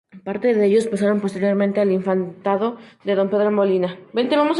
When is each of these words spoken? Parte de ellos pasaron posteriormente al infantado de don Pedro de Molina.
Parte 0.27 0.47
de 0.57 0.65
ellos 0.67 0.87
pasaron 0.93 1.19
posteriormente 1.21 1.79
al 1.79 1.91
infantado 1.99 2.67
de 3.05 3.13
don 3.15 3.29
Pedro 3.29 3.45
de 3.49 3.57
Molina. 3.59 3.97